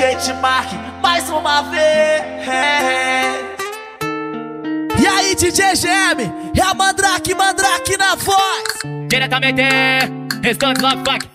[0.00, 0.72] DJ T-Mark,
[1.02, 2.22] mais uma vez.
[4.98, 8.64] E aí, DJ GM, é a Mandrake, Mandrake na voz.
[9.10, 9.60] Diretamente,
[10.42, 11.30] Restante Love Funk.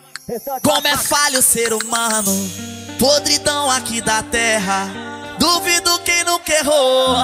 [0.63, 2.31] Como é falho o ser humano,
[2.97, 4.87] podridão aqui da terra.
[5.37, 7.17] Duvido quem nunca errou,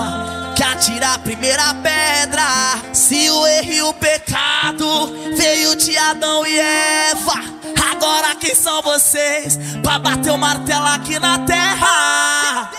[0.55, 2.93] que atira a primeira pedra.
[2.93, 7.60] Se o erro e o pecado veio de Adão e Eva.
[8.01, 12.71] Agora quem são vocês pra bater o martelo aqui na terra?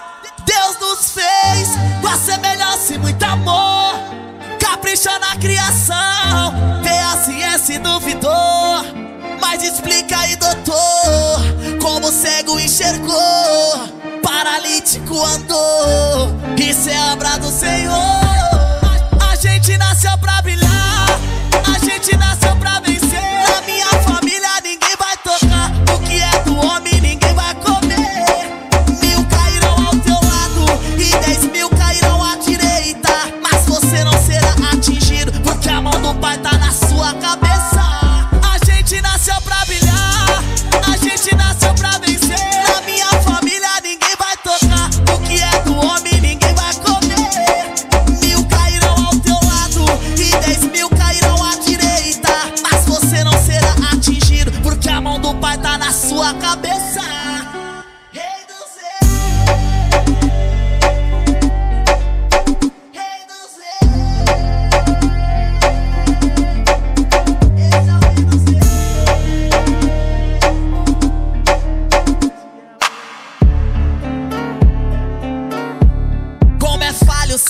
[0.45, 1.69] Deus nos fez
[2.01, 3.95] com a semelhança e muito amor.
[4.59, 8.33] Capricha na criação, vê a ciência duvidou.
[9.41, 13.89] Mas explica aí, doutor, como o cego enxergou,
[14.25, 16.35] paralítico andou.
[16.59, 18.22] Isso é obra do Senhor.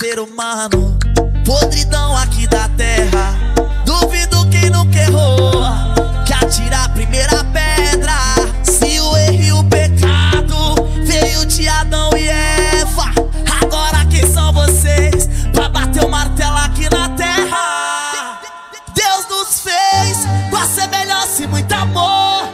[0.03, 0.99] Ser humano,
[1.47, 3.39] podridão aqui da terra.
[3.85, 5.63] Duvido quem nunca errou,
[6.27, 8.13] que atira a primeira pedra.
[8.65, 13.13] Se o erro e o pecado veio de Adão e Eva,
[13.63, 18.41] agora quem são vocês pra bater o martelo aqui na terra?
[18.97, 22.49] Deus nos fez com a semelhança e muito amor.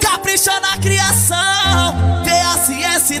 [0.00, 3.18] Capricha na criação, vê a ciência e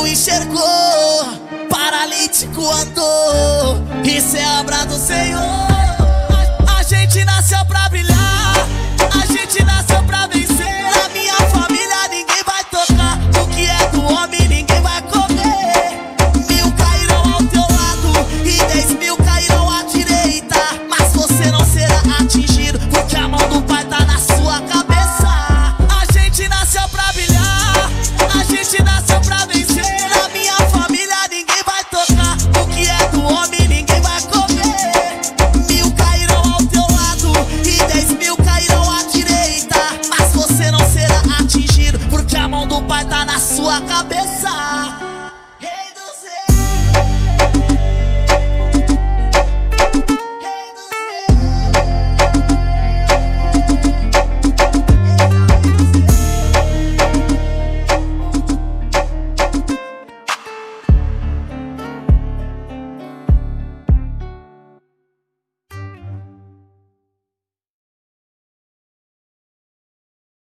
[0.00, 3.76] como o cego enxergou, paralítico andou.
[4.04, 5.59] Isso é obra do Senhor.